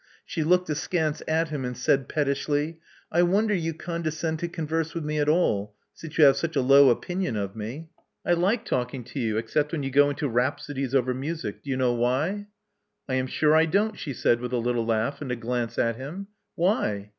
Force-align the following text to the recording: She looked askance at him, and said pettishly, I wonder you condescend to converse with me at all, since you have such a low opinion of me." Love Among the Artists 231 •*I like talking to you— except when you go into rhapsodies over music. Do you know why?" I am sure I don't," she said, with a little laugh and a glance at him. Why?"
She 0.25 0.43
looked 0.43 0.67
askance 0.67 1.21
at 1.27 1.49
him, 1.49 1.63
and 1.63 1.77
said 1.77 2.09
pettishly, 2.09 2.79
I 3.11 3.21
wonder 3.21 3.53
you 3.53 3.75
condescend 3.75 4.39
to 4.39 4.47
converse 4.47 4.95
with 4.95 5.05
me 5.05 5.19
at 5.19 5.29
all, 5.29 5.75
since 5.93 6.17
you 6.17 6.23
have 6.23 6.37
such 6.37 6.55
a 6.55 6.61
low 6.61 6.89
opinion 6.89 7.35
of 7.35 7.55
me." 7.55 7.91
Love 8.25 8.37
Among 8.37 8.41
the 8.41 8.45
Artists 8.47 8.69
231 8.71 8.81
•*I 8.81 8.81
like 8.81 9.05
talking 9.05 9.13
to 9.13 9.19
you— 9.19 9.37
except 9.37 9.71
when 9.71 9.83
you 9.83 9.91
go 9.91 10.09
into 10.09 10.27
rhapsodies 10.27 10.95
over 10.95 11.13
music. 11.13 11.61
Do 11.61 11.69
you 11.69 11.77
know 11.77 11.93
why?" 11.93 12.47
I 13.07 13.13
am 13.13 13.27
sure 13.27 13.53
I 13.55 13.67
don't," 13.67 13.95
she 13.95 14.13
said, 14.15 14.39
with 14.39 14.53
a 14.53 14.57
little 14.57 14.87
laugh 14.87 15.21
and 15.21 15.31
a 15.31 15.35
glance 15.35 15.77
at 15.77 15.97
him. 15.97 16.25
Why?" 16.55 17.09